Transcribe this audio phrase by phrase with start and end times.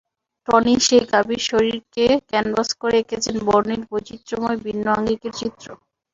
[0.47, 5.67] Tony সেই গাভির শরীরকে ক্যানভাস করে এঁকেছেন বর্ণিল বৈচিত্র্যময় ভিন্ন আঙ্গিকের চিত্র।